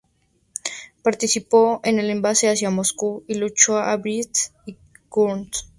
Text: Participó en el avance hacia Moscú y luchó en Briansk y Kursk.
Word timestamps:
Participó 1.03 1.79
en 1.83 1.99
el 1.99 2.09
avance 2.09 2.49
hacia 2.49 2.71
Moscú 2.71 3.23
y 3.27 3.35
luchó 3.35 3.77
en 3.79 4.01
Briansk 4.01 4.51
y 4.65 4.75
Kursk. 5.09 5.65